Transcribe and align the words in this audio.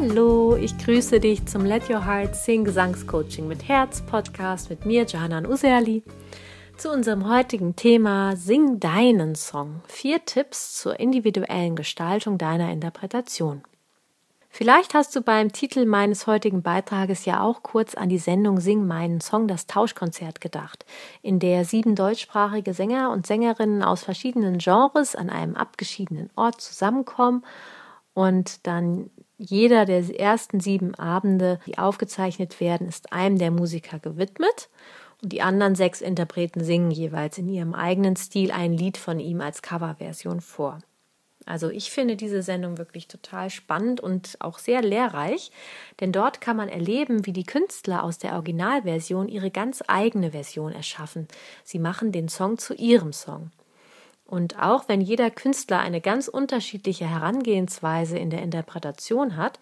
Hallo, 0.00 0.56
ich 0.56 0.78
grüße 0.78 1.20
dich 1.20 1.44
zum 1.44 1.66
Let 1.66 1.90
Your 1.90 2.06
Heart 2.06 2.34
Sing 2.34 2.64
Gesangscoaching 2.64 3.46
mit 3.46 3.68
Herz 3.68 4.00
Podcast 4.00 4.70
mit 4.70 4.86
mir, 4.86 5.04
Jahanan 5.04 5.44
Userli. 5.44 6.02
Zu 6.78 6.90
unserem 6.90 7.28
heutigen 7.28 7.76
Thema 7.76 8.34
Sing 8.34 8.80
deinen 8.80 9.34
Song. 9.34 9.82
Vier 9.88 10.24
Tipps 10.24 10.80
zur 10.80 10.98
individuellen 10.98 11.76
Gestaltung 11.76 12.38
deiner 12.38 12.72
Interpretation. 12.72 13.62
Vielleicht 14.48 14.94
hast 14.94 15.14
du 15.14 15.20
beim 15.20 15.52
Titel 15.52 15.84
meines 15.84 16.26
heutigen 16.26 16.62
Beitrages 16.62 17.26
ja 17.26 17.42
auch 17.42 17.62
kurz 17.62 17.94
an 17.94 18.08
die 18.08 18.16
Sendung 18.16 18.58
Sing 18.58 18.86
meinen 18.86 19.20
Song, 19.20 19.48
das 19.48 19.66
Tauschkonzert 19.66 20.40
gedacht, 20.40 20.86
in 21.20 21.40
der 21.40 21.66
sieben 21.66 21.94
deutschsprachige 21.94 22.72
Sänger 22.72 23.10
und 23.10 23.26
Sängerinnen 23.26 23.82
aus 23.82 24.02
verschiedenen 24.02 24.56
Genres 24.56 25.14
an 25.14 25.28
einem 25.28 25.56
abgeschiedenen 25.56 26.30
Ort 26.36 26.62
zusammenkommen 26.62 27.44
und 28.14 28.66
dann 28.66 29.10
jeder 29.40 29.86
der 29.86 30.20
ersten 30.20 30.60
sieben 30.60 30.94
Abende, 30.94 31.58
die 31.66 31.78
aufgezeichnet 31.78 32.60
werden, 32.60 32.86
ist 32.86 33.12
einem 33.12 33.38
der 33.38 33.50
Musiker 33.50 33.98
gewidmet 33.98 34.68
und 35.22 35.32
die 35.32 35.40
anderen 35.40 35.74
sechs 35.74 36.02
Interpreten 36.02 36.62
singen 36.62 36.90
jeweils 36.90 37.38
in 37.38 37.48
ihrem 37.48 37.74
eigenen 37.74 38.16
Stil 38.16 38.50
ein 38.50 38.74
Lied 38.74 38.98
von 38.98 39.18
ihm 39.18 39.40
als 39.40 39.62
Coverversion 39.62 40.42
vor. 40.42 40.78
Also 41.46 41.70
ich 41.70 41.90
finde 41.90 42.16
diese 42.16 42.42
Sendung 42.42 42.76
wirklich 42.76 43.08
total 43.08 43.48
spannend 43.48 44.02
und 44.02 44.36
auch 44.40 44.58
sehr 44.58 44.82
lehrreich, 44.82 45.50
denn 46.00 46.12
dort 46.12 46.42
kann 46.42 46.56
man 46.56 46.68
erleben, 46.68 47.24
wie 47.24 47.32
die 47.32 47.44
Künstler 47.44 48.04
aus 48.04 48.18
der 48.18 48.34
Originalversion 48.34 49.26
ihre 49.26 49.50
ganz 49.50 49.82
eigene 49.86 50.32
Version 50.32 50.72
erschaffen. 50.72 51.28
Sie 51.64 51.78
machen 51.78 52.12
den 52.12 52.28
Song 52.28 52.58
zu 52.58 52.74
ihrem 52.74 53.14
Song. 53.14 53.50
Und 54.30 54.62
auch 54.62 54.84
wenn 54.86 55.00
jeder 55.00 55.28
Künstler 55.28 55.80
eine 55.80 56.00
ganz 56.00 56.28
unterschiedliche 56.28 57.04
Herangehensweise 57.04 58.16
in 58.16 58.30
der 58.30 58.42
Interpretation 58.42 59.36
hat, 59.36 59.58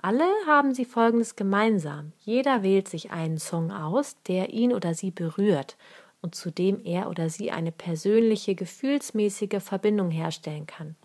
alle 0.00 0.24
haben 0.46 0.72
sie 0.72 0.86
Folgendes 0.86 1.36
gemeinsam. 1.36 2.12
Jeder 2.20 2.62
wählt 2.62 2.88
sich 2.88 3.10
einen 3.10 3.36
Song 3.36 3.70
aus, 3.70 4.16
der 4.26 4.54
ihn 4.54 4.72
oder 4.72 4.94
sie 4.94 5.10
berührt 5.10 5.76
und 6.22 6.34
zu 6.34 6.50
dem 6.50 6.82
er 6.82 7.10
oder 7.10 7.28
sie 7.28 7.50
eine 7.50 7.72
persönliche, 7.72 8.54
gefühlsmäßige 8.54 9.62
Verbindung 9.62 10.10
herstellen 10.10 10.66
kann. 10.66 10.96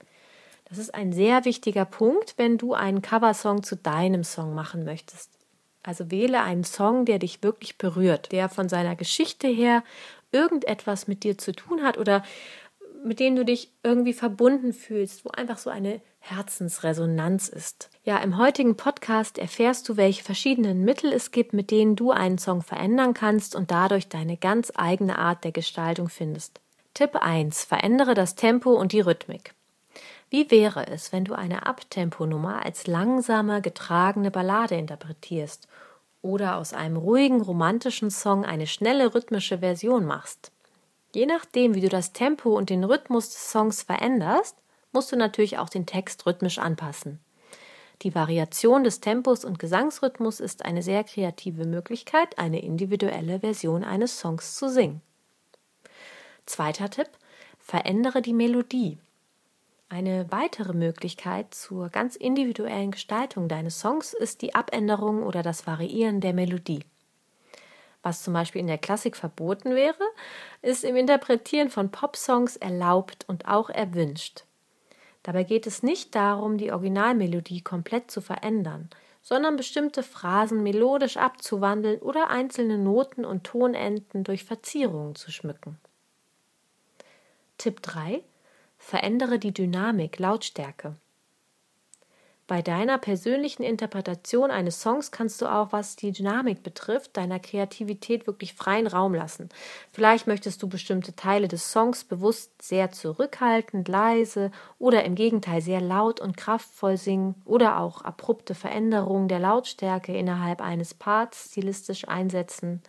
Das 0.70 0.78
ist 0.78 0.96
ein 0.96 1.12
sehr 1.12 1.44
wichtiger 1.44 1.84
Punkt, 1.84 2.36
wenn 2.38 2.58
du 2.58 2.74
einen 2.74 3.02
Coversong 3.02 3.62
zu 3.62 3.76
deinem 3.76 4.24
Song 4.24 4.56
machen 4.56 4.86
möchtest. 4.86 5.32
Also 5.84 6.12
wähle 6.12 6.44
einen 6.44 6.64
Song, 6.64 7.04
der 7.04 7.20
dich 7.20 7.44
wirklich 7.44 7.78
berührt, 7.78 8.32
der 8.32 8.48
von 8.48 8.70
seiner 8.70 8.96
Geschichte 8.96 9.48
her 9.50 9.84
irgendetwas 10.32 11.08
mit 11.08 11.24
dir 11.24 11.38
zu 11.38 11.52
tun 11.52 11.84
hat 11.84 11.98
oder 11.98 12.24
mit 13.04 13.20
denen 13.20 13.36
du 13.36 13.46
dich 13.46 13.72
irgendwie 13.84 14.14
verbunden 14.14 14.74
fühlst, 14.74 15.26
wo 15.26 15.30
einfach 15.30 15.58
so 15.58 15.70
eine 15.70 16.02
Herzensresonanz 16.20 17.50
ist. 17.50 17.90
Ja, 18.04 18.18
im 18.18 18.38
heutigen 18.38 18.78
Podcast 18.78 19.38
erfährst 19.38 19.90
du, 19.90 19.98
welche 19.98 20.24
verschiedenen 20.24 20.84
Mittel 20.84 21.12
es 21.12 21.32
gibt, 21.32 21.54
mit 21.54 21.72
denen 21.72 21.96
du 21.96 22.12
einen 22.12 22.38
Song 22.38 22.62
verändern 22.62 23.14
kannst 23.14 23.56
und 23.56 23.72
dadurch 23.72 24.08
deine 24.08 24.38
ganz 24.38 24.72
eigene 24.76 25.18
Art 25.18 25.44
der 25.44 25.52
Gestaltung 25.52 26.10
findest. 26.10 26.62
Tipp 26.94 27.16
1. 27.16 27.64
Verändere 27.64 28.14
das 28.14 28.36
Tempo 28.36 28.72
und 28.72 28.92
die 28.92 29.02
Rhythmik. 29.02 29.54
Wie 30.30 30.50
wäre 30.52 30.88
es, 30.88 31.12
wenn 31.12 31.26
du 31.26 31.34
eine 31.34 31.66
Abtemponummer 31.66 32.64
als 32.64 32.88
langsame, 32.88 33.62
getragene 33.62 34.32
Ballade 34.32 34.76
interpretierst 34.76 35.68
oder 36.22 36.58
aus 36.58 36.74
einem 36.74 36.98
ruhigen, 36.98 37.42
romantischen 37.42 38.12
Song 38.12 38.46
eine 38.46 38.68
schnelle, 38.68 39.14
rhythmische 39.14 39.60
Version 39.60 40.06
machst? 40.06 40.52
Je 41.14 41.26
nachdem, 41.26 41.76
wie 41.76 41.82
du 41.82 41.90
das 41.90 42.14
Tempo 42.14 42.58
und 42.58 42.70
den 42.70 42.84
Rhythmus 42.84 43.30
des 43.30 43.52
Songs 43.52 43.84
veränderst, 43.84 44.56
musst 44.94 45.12
du 45.12 45.16
natürlich 45.18 45.58
auch 45.58 45.70
den 45.70 45.86
Text 45.86 46.26
rhythmisch 46.26 46.58
anpassen. 46.58 47.20
Die 48.02 48.16
Variation 48.16 48.84
des 48.84 49.00
Tempos 49.00 49.46
und 49.46 49.60
Gesangsrhythmus 49.60 50.40
ist 50.40 50.66
eine 50.66 50.82
sehr 50.82 51.04
kreative 51.04 51.66
Möglichkeit, 51.66 52.40
eine 52.40 52.62
individuelle 52.62 53.42
Version 53.42 53.84
eines 53.84 54.20
Songs 54.20 54.56
zu 54.56 54.70
singen. 54.70 55.02
Zweiter 56.46 56.90
Tipp: 56.90 57.10
Verändere 57.60 58.22
die 58.22 58.34
Melodie. 58.34 58.98
Eine 59.90 60.32
weitere 60.32 60.74
Möglichkeit 60.74 61.54
zur 61.54 61.90
ganz 61.90 62.16
individuellen 62.16 62.92
Gestaltung 62.92 63.50
deines 63.50 63.80
Songs 63.80 64.14
ist 64.14 64.42
die 64.42 64.56
Abänderung 64.56 65.22
oder 65.22 65.44
das 65.44 65.68
Variieren 65.68 66.22
der 66.22 66.34
Melodie. 66.34 66.86
Was 68.04 68.24
zum 68.24 68.34
Beispiel 68.34 68.62
in 68.62 68.68
der 68.68 68.78
Klassik 68.78 69.16
verboten 69.16 69.76
wäre, 69.76 70.04
ist 70.62 70.84
im 70.84 70.96
Interpretieren 70.96 71.70
von 71.70 71.92
Popsongs 71.92 72.58
erlaubt 72.58 73.26
und 73.28 73.48
auch 73.48 73.70
erwünscht. 73.70 74.44
Dabei 75.24 75.44
geht 75.44 75.68
es 75.68 75.84
nicht 75.84 76.16
darum, 76.16 76.58
die 76.58 76.72
Originalmelodie 76.72 77.62
komplett 77.62 78.10
zu 78.10 78.22
verändern, 78.22 78.90
sondern 79.22 79.56
bestimmte 79.56 80.02
Phrasen 80.02 80.64
melodisch 80.64 81.18
abzuwandeln 81.18 82.00
oder 82.00 82.32
einzelne 82.32 82.80
Noten 82.80 83.24
und 83.24 83.44
Tonenden 83.44 84.24
durch 84.24 84.44
Verzierungen 84.44 85.14
zu 85.14 85.32
schmücken. 85.32 85.78
Tipp 87.60 87.84
3. 87.84 88.24
Verändere 88.80 89.38
die 89.38 89.54
Dynamik, 89.54 90.18
Lautstärke. 90.18 90.96
Bei 92.52 92.62
deiner 92.62 92.98
persönlichen 92.98 93.64
Interpretation 93.64 94.52
eines 94.52 94.82
Songs 94.82 95.12
kannst 95.12 95.42
du 95.42 95.46
auch, 95.46 95.72
was 95.72 95.96
die 95.96 96.12
Dynamik 96.12 96.64
betrifft, 96.64 97.16
deiner 97.16 97.40
Kreativität 97.40 98.28
wirklich 98.28 98.56
freien 98.56 98.88
Raum 98.88 99.14
lassen. 99.14 99.48
Vielleicht 99.94 100.28
möchtest 100.28 100.62
du 100.62 100.68
bestimmte 100.68 101.16
Teile 101.16 101.48
des 101.48 101.72
Songs 101.72 102.04
bewusst 102.04 102.62
sehr 102.62 102.92
zurückhaltend, 102.92 103.88
leise 103.88 104.52
oder 104.80 105.06
im 105.06 105.16
Gegenteil 105.16 105.62
sehr 105.62 105.80
laut 105.80 106.20
und 106.20 106.36
kraftvoll 106.36 106.98
singen 106.98 107.36
oder 107.46 107.80
auch 107.80 108.02
abrupte 108.02 108.54
Veränderungen 108.54 109.30
der 109.30 109.40
Lautstärke 109.40 110.14
innerhalb 110.14 110.60
eines 110.60 110.94
Parts 110.94 111.52
stilistisch 111.52 112.06
einsetzen. 112.10 112.82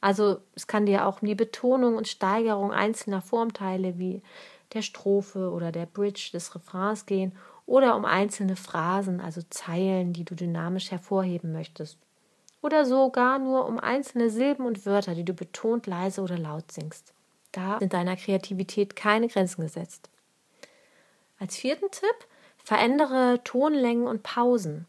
Also 0.00 0.36
es 0.54 0.68
kann 0.68 0.86
dir 0.86 1.08
auch 1.08 1.20
um 1.20 1.26
die 1.26 1.34
Betonung 1.34 1.96
und 1.96 2.06
Steigerung 2.06 2.70
einzelner 2.70 3.22
Formteile 3.22 3.98
wie 3.98 4.22
der 4.72 4.82
Strophe 4.82 5.50
oder 5.50 5.72
der 5.72 5.86
Bridge 5.86 6.30
des 6.32 6.54
Refrains 6.54 7.06
gehen 7.06 7.32
oder 7.66 7.96
um 7.96 8.04
einzelne 8.04 8.56
Phrasen, 8.56 9.20
also 9.20 9.40
Zeilen, 9.50 10.12
die 10.12 10.24
du 10.24 10.34
dynamisch 10.34 10.90
hervorheben 10.90 11.52
möchtest. 11.52 11.98
Oder 12.60 12.84
sogar 12.84 13.38
nur 13.38 13.66
um 13.66 13.78
einzelne 13.78 14.30
Silben 14.30 14.64
und 14.64 14.86
Wörter, 14.86 15.14
die 15.14 15.24
du 15.24 15.34
betont 15.34 15.86
leise 15.86 16.22
oder 16.22 16.38
laut 16.38 16.72
singst. 16.72 17.12
Da 17.52 17.78
sind 17.78 17.92
deiner 17.92 18.16
Kreativität 18.16 18.96
keine 18.96 19.28
Grenzen 19.28 19.62
gesetzt. 19.62 20.08
Als 21.38 21.56
vierten 21.56 21.90
Tipp, 21.90 22.26
verändere 22.56 23.40
Tonlängen 23.44 24.06
und 24.06 24.22
Pausen. 24.22 24.86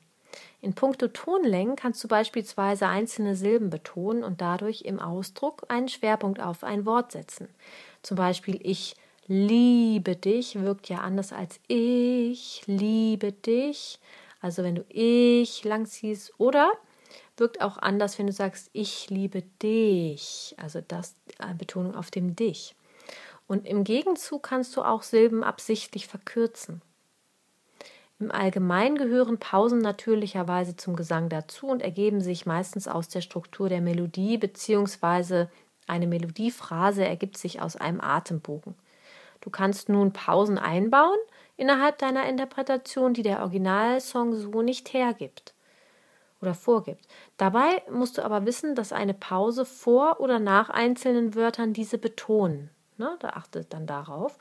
In 0.62 0.74
puncto 0.74 1.08
Tonlängen 1.08 1.76
kannst 1.76 2.04
du 2.04 2.08
beispielsweise 2.08 2.88
einzelne 2.88 3.36
Silben 3.36 3.70
betonen 3.70 4.24
und 4.24 4.42
dadurch 4.42 4.82
im 4.82 5.00
Ausdruck 5.00 5.64
einen 5.68 5.90
Schwerpunkt 5.90 6.40
auf 6.40 6.64
ein 6.64 6.86
Wort 6.86 7.12
setzen. 7.12 7.50
Zum 8.02 8.18
Beispiel 8.18 8.60
ich 8.64 8.96
liebe 9.28 10.16
dich 10.16 10.62
wirkt 10.62 10.90
ja 10.90 11.00
anders 11.00 11.34
als 11.34 11.60
ich 11.68 12.64
liebe 12.68 13.32
dich. 13.32 14.00
Also 14.42 14.64
wenn 14.64 14.76
du 14.76 14.86
ich 14.90 15.64
lang 15.64 15.86
ziehst 15.86 16.34
oder 16.38 16.72
wirkt 17.38 17.62
auch 17.62 17.78
anders, 17.78 18.20
wenn 18.20 18.28
du 18.28 18.34
sagst 18.34 18.70
ich 18.74 19.10
liebe 19.10 19.42
dich. 19.62 20.56
Also 20.58 20.82
das 20.88 21.16
äh, 21.40 21.54
Betonung 21.54 21.96
auf 21.96 22.12
dem 22.12 22.36
dich. 22.36 22.76
Und 23.48 23.66
im 23.68 23.84
Gegenzug 23.84 24.44
kannst 24.44 24.76
du 24.76 24.82
auch 24.82 25.04
Silben 25.04 25.44
absichtlich 25.44 26.08
verkürzen. 26.08 26.82
Im 28.18 28.32
Allgemeinen 28.32 28.98
gehören 28.98 29.40
Pausen 29.40 29.80
natürlicherweise 29.80 30.78
zum 30.78 30.96
Gesang 30.96 31.28
dazu 31.28 31.68
und 31.68 31.82
ergeben 31.82 32.22
sich 32.22 32.46
meistens 32.46 32.88
aus 32.88 33.10
der 33.10 33.22
Struktur 33.22 33.68
der 33.68 33.82
Melodie, 33.82 34.38
beziehungsweise 34.38 35.50
eine 35.86 36.08
Melodiephrase 36.08 37.06
ergibt 37.06 37.38
sich 37.38 37.62
aus 37.62 37.76
einem 37.76 38.00
Atembogen. 38.00 38.76
Du 39.42 39.50
kannst 39.50 39.90
nun 39.90 40.14
Pausen 40.14 40.58
einbauen 40.58 41.18
innerhalb 41.58 41.98
deiner 41.98 42.28
Interpretation, 42.28 43.14
die 43.14 43.24
der 43.24 43.42
Originalsong 43.42 44.36
so 44.36 44.62
nicht 44.62 44.94
hergibt 44.94 45.54
oder 46.42 46.54
vorgibt. 46.54 47.08
Dabei 47.38 47.82
musst 47.90 48.18
du 48.18 48.24
aber 48.24 48.46
wissen, 48.46 48.76
dass 48.76 48.94
eine 48.94 49.14
Pause 49.14 49.66
vor 49.66 50.20
oder 50.20 50.40
nach 50.40 50.70
einzelnen 50.70 51.36
Wörtern 51.36 51.74
diese 51.74 51.98
betonen. 51.98 52.70
Ne? 52.98 53.16
Da 53.20 53.30
achtet 53.30 53.74
dann 53.74 53.88
darauf. 53.88 54.38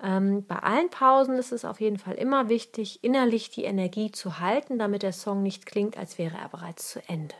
Ähm, 0.00 0.44
bei 0.46 0.56
allen 0.56 0.90
Pausen 0.90 1.38
ist 1.38 1.52
es 1.52 1.64
auf 1.64 1.80
jeden 1.80 1.98
Fall 1.98 2.14
immer 2.14 2.48
wichtig, 2.48 3.02
innerlich 3.02 3.50
die 3.50 3.64
Energie 3.64 4.12
zu 4.12 4.38
halten, 4.38 4.78
damit 4.78 5.02
der 5.02 5.12
Song 5.12 5.42
nicht 5.42 5.66
klingt, 5.66 5.96
als 5.96 6.18
wäre 6.18 6.36
er 6.36 6.48
bereits 6.48 6.88
zu 6.88 7.00
Ende. 7.08 7.34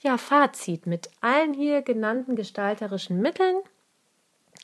Ja, 0.00 0.16
Fazit. 0.16 0.86
Mit 0.86 1.10
allen 1.20 1.52
hier 1.52 1.82
genannten 1.82 2.36
gestalterischen 2.36 3.20
Mitteln 3.20 3.56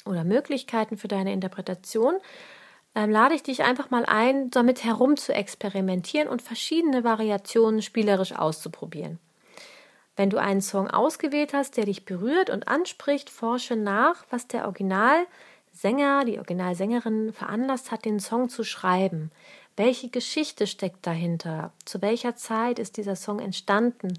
oder 0.07 0.25
Möglichkeiten 0.25 0.97
für 0.97 1.09
deine 1.09 1.33
Interpretation, 1.33 2.15
ähm, 2.95 3.11
lade 3.11 3.35
ich 3.35 3.43
dich 3.43 3.63
einfach 3.63 3.91
mal 3.91 4.05
ein, 4.05 4.51
damit 4.51 4.85
herum 4.85 5.17
zu 5.17 5.35
experimentieren 5.35 6.29
und 6.29 6.43
verschiedene 6.43 7.05
Variationen 7.05 7.83
spielerisch 7.83 8.33
auszuprobieren. 8.33 9.19
Wenn 10.17 10.31
du 10.31 10.39
einen 10.39 10.61
Song 10.61 10.89
ausgewählt 10.89 11.55
hast, 11.55 11.77
der 11.77 11.87
dich 11.87 12.05
berührt 12.05 12.51
und 12.51 12.69
anspricht, 12.69 13.31
forsche 13.31 13.75
nach, 13.75 14.25
was 14.31 14.47
der 14.47 14.65
Originalsänger 14.65 15.27
Sänger, 15.75 16.25
die 16.25 16.39
Originalsängerin 16.39 17.33
veranlasst 17.33 17.91
hat, 17.91 18.05
den 18.05 18.21
Song 18.21 18.49
zu 18.49 18.63
schreiben. 18.63 19.33
Welche 19.77 20.09
Geschichte 20.09 20.69
steckt 20.69 21.05
dahinter? 21.05 21.73
Zu 21.85 22.01
welcher 22.01 22.37
Zeit 22.37 22.79
ist 22.79 22.97
dieser 22.97 23.17
Song 23.17 23.41
entstanden? 23.41 24.17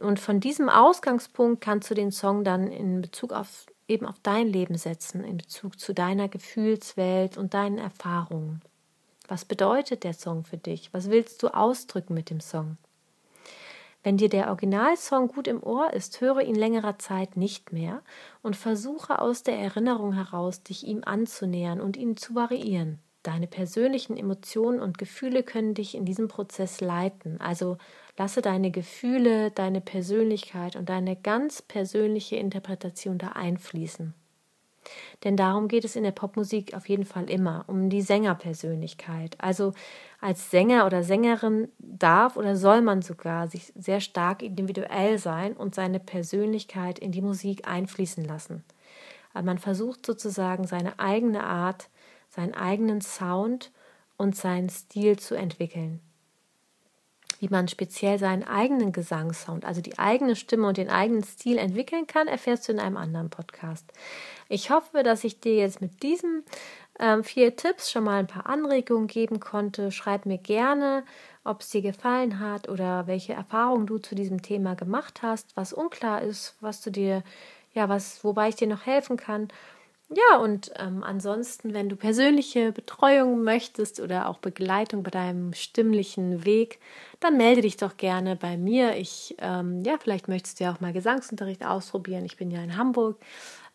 Und 0.00 0.18
von 0.18 0.40
diesem 0.40 0.70
Ausgangspunkt 0.70 1.60
kannst 1.60 1.90
du 1.90 1.94
den 1.94 2.10
Song 2.10 2.42
dann 2.42 2.72
in 2.72 3.02
Bezug 3.02 3.32
auf 3.32 3.66
eben 3.92 4.06
auf 4.06 4.18
dein 4.22 4.48
Leben 4.48 4.76
setzen, 4.76 5.22
in 5.22 5.36
Bezug 5.36 5.78
zu 5.78 5.92
deiner 5.92 6.28
Gefühlswelt 6.28 7.36
und 7.36 7.54
deinen 7.54 7.78
Erfahrungen. 7.78 8.62
Was 9.28 9.44
bedeutet 9.44 10.04
der 10.04 10.14
Song 10.14 10.44
für 10.44 10.56
dich? 10.56 10.92
Was 10.92 11.10
willst 11.10 11.42
du 11.42 11.48
ausdrücken 11.48 12.14
mit 12.14 12.30
dem 12.30 12.40
Song? 12.40 12.76
Wenn 14.02 14.16
dir 14.16 14.28
der 14.28 14.48
Originalsong 14.48 15.28
gut 15.28 15.46
im 15.46 15.62
Ohr 15.62 15.92
ist, 15.92 16.20
höre 16.20 16.40
ihn 16.40 16.56
längerer 16.56 16.98
Zeit 16.98 17.36
nicht 17.36 17.72
mehr 17.72 18.02
und 18.42 18.56
versuche 18.56 19.20
aus 19.20 19.44
der 19.44 19.58
Erinnerung 19.58 20.12
heraus, 20.12 20.62
dich 20.62 20.84
ihm 20.86 21.02
anzunähern 21.04 21.80
und 21.80 21.96
ihn 21.96 22.16
zu 22.16 22.34
variieren. 22.34 22.98
Deine 23.22 23.46
persönlichen 23.46 24.16
Emotionen 24.16 24.80
und 24.80 24.98
Gefühle 24.98 25.44
können 25.44 25.74
dich 25.74 25.94
in 25.94 26.04
diesem 26.04 26.26
Prozess 26.26 26.80
leiten. 26.80 27.40
Also 27.40 27.78
lasse 28.18 28.42
deine 28.42 28.70
Gefühle, 28.70 29.50
deine 29.52 29.80
Persönlichkeit 29.80 30.74
und 30.74 30.88
deine 30.88 31.14
ganz 31.14 31.62
persönliche 31.62 32.36
Interpretation 32.36 33.18
da 33.18 33.28
einfließen. 33.28 34.14
Denn 35.22 35.36
darum 35.36 35.68
geht 35.68 35.84
es 35.84 35.94
in 35.94 36.02
der 36.02 36.10
Popmusik 36.10 36.74
auf 36.74 36.88
jeden 36.88 37.04
Fall 37.04 37.30
immer, 37.30 37.64
um 37.68 37.88
die 37.88 38.02
Sängerpersönlichkeit. 38.02 39.36
Also 39.38 39.72
als 40.20 40.50
Sänger 40.50 40.86
oder 40.86 41.04
Sängerin 41.04 41.68
darf 41.78 42.36
oder 42.36 42.56
soll 42.56 42.82
man 42.82 43.02
sogar 43.02 43.46
sich 43.46 43.72
sehr 43.76 44.00
stark 44.00 44.42
individuell 44.42 45.18
sein 45.18 45.52
und 45.52 45.76
seine 45.76 46.00
Persönlichkeit 46.00 46.98
in 46.98 47.12
die 47.12 47.22
Musik 47.22 47.68
einfließen 47.68 48.24
lassen. 48.24 48.64
Also 49.32 49.46
man 49.46 49.58
versucht 49.58 50.04
sozusagen 50.04 50.66
seine 50.66 50.98
eigene 50.98 51.44
Art, 51.44 51.88
seinen 52.34 52.54
eigenen 52.54 53.02
Sound 53.02 53.70
und 54.16 54.36
seinen 54.36 54.70
Stil 54.70 55.18
zu 55.18 55.34
entwickeln. 55.34 56.00
Wie 57.40 57.48
man 57.48 57.66
speziell 57.66 58.18
seinen 58.18 58.44
eigenen 58.44 58.92
Gesangssound, 58.92 59.64
also 59.64 59.80
die 59.80 59.98
eigene 59.98 60.36
Stimme 60.36 60.68
und 60.68 60.76
den 60.76 60.90
eigenen 60.90 61.24
Stil 61.24 61.58
entwickeln 61.58 62.06
kann, 62.06 62.28
erfährst 62.28 62.68
du 62.68 62.72
in 62.72 62.78
einem 62.78 62.96
anderen 62.96 63.30
Podcast. 63.30 63.92
Ich 64.48 64.70
hoffe, 64.70 65.02
dass 65.02 65.24
ich 65.24 65.40
dir 65.40 65.56
jetzt 65.56 65.80
mit 65.80 66.04
diesen 66.04 66.44
ähm, 67.00 67.24
vier 67.24 67.56
Tipps 67.56 67.90
schon 67.90 68.04
mal 68.04 68.20
ein 68.20 68.28
paar 68.28 68.46
Anregungen 68.46 69.08
geben 69.08 69.40
konnte. 69.40 69.90
Schreib 69.90 70.24
mir 70.24 70.38
gerne, 70.38 71.04
ob 71.42 71.62
es 71.62 71.70
dir 71.70 71.82
gefallen 71.82 72.38
hat 72.38 72.68
oder 72.68 73.08
welche 73.08 73.32
Erfahrungen 73.32 73.86
du 73.86 73.98
zu 73.98 74.14
diesem 74.14 74.40
Thema 74.40 74.76
gemacht 74.76 75.20
hast, 75.22 75.56
was 75.56 75.72
unklar 75.72 76.22
ist, 76.22 76.54
was 76.60 76.80
du 76.80 76.90
dir, 76.90 77.24
ja, 77.74 77.88
was, 77.88 78.22
wobei 78.22 78.50
ich 78.50 78.56
dir 78.56 78.68
noch 78.68 78.86
helfen 78.86 79.16
kann. 79.16 79.48
Ja, 80.14 80.36
und 80.38 80.70
ähm, 80.76 81.02
ansonsten, 81.02 81.72
wenn 81.72 81.88
du 81.88 81.96
persönliche 81.96 82.70
Betreuung 82.72 83.44
möchtest 83.44 83.98
oder 83.98 84.28
auch 84.28 84.38
Begleitung 84.38 85.02
bei 85.02 85.10
deinem 85.10 85.54
stimmlichen 85.54 86.44
Weg, 86.44 86.80
dann 87.20 87.38
melde 87.38 87.62
dich 87.62 87.78
doch 87.78 87.96
gerne 87.96 88.36
bei 88.36 88.58
mir. 88.58 88.96
Ich, 88.96 89.34
ähm, 89.38 89.82
ja, 89.84 89.96
vielleicht 89.98 90.28
möchtest 90.28 90.60
du 90.60 90.64
ja 90.64 90.74
auch 90.74 90.80
mal 90.80 90.92
Gesangsunterricht 90.92 91.64
ausprobieren. 91.64 92.26
Ich 92.26 92.36
bin 92.36 92.50
ja 92.50 92.62
in 92.62 92.76
Hamburg. 92.76 93.20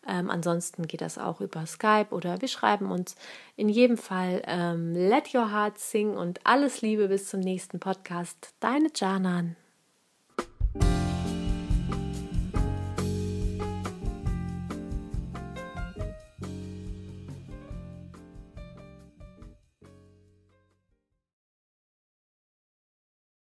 Ähm, 0.06 0.30
ansonsten 0.30 0.86
geht 0.86 1.00
das 1.00 1.18
auch 1.18 1.40
über 1.40 1.66
Skype 1.66 2.08
oder 2.10 2.40
wir 2.40 2.48
schreiben 2.48 2.90
uns. 2.92 3.16
In 3.56 3.68
jedem 3.68 3.96
Fall 3.96 4.42
ähm, 4.46 4.94
let 4.94 5.34
your 5.34 5.52
heart 5.52 5.78
sing 5.78 6.16
und 6.16 6.40
alles 6.44 6.82
Liebe 6.82 7.08
bis 7.08 7.28
zum 7.28 7.40
nächsten 7.40 7.80
Podcast. 7.80 8.54
Deine 8.60 8.90
Janan. 8.94 9.56